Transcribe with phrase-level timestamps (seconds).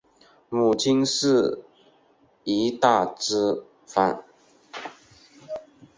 [0.49, 1.63] 母亲是
[2.43, 4.23] 于大之方。